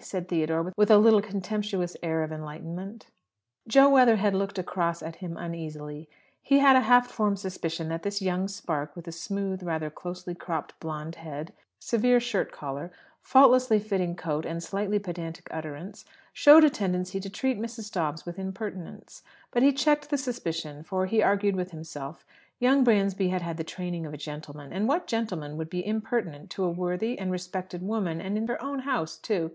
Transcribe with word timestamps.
said 0.00 0.28
Theodore, 0.28 0.72
with 0.76 0.92
a 0.92 0.98
little 0.98 1.20
contemptuous 1.20 1.96
air 2.04 2.22
of 2.22 2.30
enlightenment. 2.30 3.08
Jo 3.66 3.90
Weatherhead 3.90 4.32
looked 4.32 4.56
across 4.56 5.02
at 5.02 5.16
him 5.16 5.36
uneasily. 5.36 6.08
He 6.40 6.60
had 6.60 6.76
a 6.76 6.82
half 6.82 7.10
formed 7.10 7.40
suspicion 7.40 7.88
that 7.88 8.04
this 8.04 8.22
young 8.22 8.46
spark 8.46 8.94
with 8.94 9.06
the 9.06 9.12
smooth, 9.12 9.60
rather 9.64 9.90
closely 9.90 10.36
cropped 10.36 10.78
blonde 10.78 11.16
head, 11.16 11.52
severe 11.80 12.20
shirt 12.20 12.52
collar, 12.52 12.92
faultlessly 13.22 13.80
fitting 13.80 14.14
coat, 14.14 14.46
and 14.46 14.62
slightly 14.62 15.00
pedantic 15.00 15.48
utterance, 15.50 16.04
showed 16.32 16.62
a 16.62 16.70
tendency 16.70 17.18
to 17.18 17.28
treat 17.28 17.58
Mrs. 17.58 17.90
Dobbs 17.90 18.24
with 18.24 18.38
impertinence. 18.38 19.24
But 19.50 19.64
he 19.64 19.72
checked 19.72 20.10
the 20.10 20.18
suspicion, 20.18 20.84
for, 20.84 21.06
he 21.06 21.24
argued 21.24 21.56
with 21.56 21.72
himself, 21.72 22.24
young 22.60 22.84
Bransby 22.84 23.30
had 23.30 23.42
had 23.42 23.56
the 23.56 23.64
training 23.64 24.06
of 24.06 24.14
a 24.14 24.24
gentleman. 24.28 24.72
And 24.72 24.86
what 24.86 25.08
gentleman 25.08 25.56
would 25.56 25.68
be 25.68 25.84
impertinent 25.84 26.50
to 26.50 26.62
a 26.62 26.70
worthy 26.70 27.18
and 27.18 27.32
respected 27.32 27.82
woman, 27.82 28.20
and 28.20 28.38
in 28.38 28.46
her 28.46 28.62
own 28.62 28.78
house, 28.80 29.16
too? 29.18 29.50